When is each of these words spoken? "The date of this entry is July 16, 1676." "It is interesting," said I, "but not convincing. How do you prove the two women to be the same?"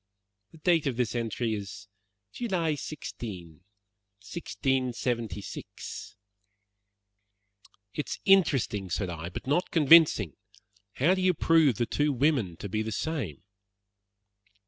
"The 0.51 0.57
date 0.57 0.87
of 0.87 0.97
this 0.97 1.13
entry 1.13 1.53
is 1.53 1.87
July 2.31 2.73
16, 2.73 3.61
1676." 4.19 6.15
"It 7.93 8.09
is 8.09 8.19
interesting," 8.25 8.89
said 8.89 9.11
I, 9.11 9.29
"but 9.29 9.45
not 9.45 9.69
convincing. 9.69 10.33
How 10.93 11.13
do 11.13 11.21
you 11.21 11.35
prove 11.35 11.75
the 11.75 11.85
two 11.85 12.11
women 12.11 12.57
to 12.57 12.67
be 12.67 12.81
the 12.81 12.91
same?" 12.91 13.43